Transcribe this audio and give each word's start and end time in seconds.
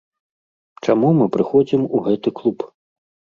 Чаму 0.87 1.11
мы 1.19 1.27
прыходзім 1.35 1.85
у 1.99 2.03
гэты 2.09 2.35
клуб? 2.41 2.67